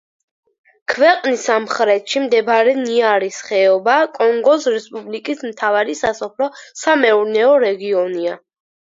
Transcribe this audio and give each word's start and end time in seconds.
ქვეყნის 0.91 1.41
სამხრეთში 1.49 2.23
მდებარე 2.23 2.73
ნიარის 2.77 3.37
ხეობა 3.49 3.97
კონგოს 4.15 4.65
რესპუბლიკის 4.77 5.45
მთავარი 5.51 5.97
სასოფლო-სამეურნეო 6.01 7.53
რეგიონია. 7.67 8.35